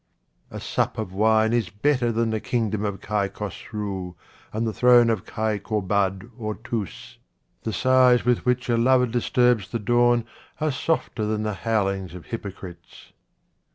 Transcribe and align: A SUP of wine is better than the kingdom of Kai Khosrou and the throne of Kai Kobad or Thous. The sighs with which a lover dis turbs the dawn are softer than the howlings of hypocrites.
A 0.49 0.59
SUP 0.59 0.97
of 0.97 1.13
wine 1.13 1.53
is 1.53 1.69
better 1.69 2.11
than 2.11 2.31
the 2.31 2.39
kingdom 2.39 2.83
of 2.85 3.01
Kai 3.01 3.29
Khosrou 3.29 4.15
and 4.51 4.65
the 4.65 4.73
throne 4.73 5.11
of 5.11 5.27
Kai 5.27 5.59
Kobad 5.59 6.27
or 6.39 6.55
Thous. 6.55 7.17
The 7.61 7.71
sighs 7.71 8.25
with 8.25 8.43
which 8.43 8.67
a 8.67 8.77
lover 8.77 9.05
dis 9.05 9.29
turbs 9.29 9.69
the 9.69 9.77
dawn 9.77 10.25
are 10.59 10.71
softer 10.71 11.25
than 11.27 11.43
the 11.43 11.53
howlings 11.53 12.15
of 12.15 12.25
hypocrites. 12.25 13.11